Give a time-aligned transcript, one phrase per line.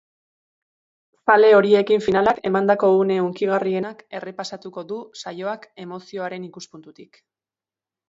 [1.27, 7.27] Zale horiekinfinalak emandako une hunkigarrienak errepasatuko du saioak emozioarenikuspuntutik.